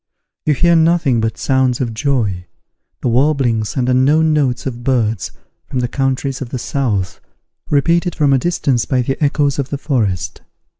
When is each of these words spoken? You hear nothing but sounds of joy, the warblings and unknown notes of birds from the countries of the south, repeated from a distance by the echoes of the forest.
You 0.47 0.55
hear 0.55 0.75
nothing 0.75 1.21
but 1.21 1.37
sounds 1.37 1.79
of 1.79 1.93
joy, 1.93 2.47
the 3.01 3.07
warblings 3.07 3.77
and 3.77 3.87
unknown 3.87 4.33
notes 4.33 4.65
of 4.65 4.83
birds 4.83 5.31
from 5.67 5.77
the 5.77 5.87
countries 5.87 6.41
of 6.41 6.49
the 6.49 6.57
south, 6.57 7.21
repeated 7.69 8.15
from 8.15 8.33
a 8.33 8.39
distance 8.39 8.85
by 8.85 9.03
the 9.03 9.23
echoes 9.23 9.59
of 9.59 9.69
the 9.69 9.77
forest. 9.77 10.41